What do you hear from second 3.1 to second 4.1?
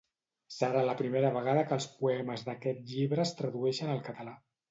es tradueixen al